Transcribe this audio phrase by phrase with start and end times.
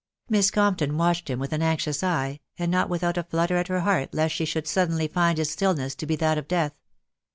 [0.29, 3.81] Miss Compton watched him with an anxious eye, and not without a flutter at her
[3.81, 6.73] heart lest she should suddenly find this stillness to be that of death.